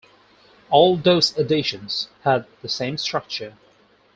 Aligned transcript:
All 0.71 0.97
those 0.97 1.37
editions 1.37 2.09
had 2.23 2.47
the 2.63 2.67
same 2.67 2.97
structure. 2.97 3.53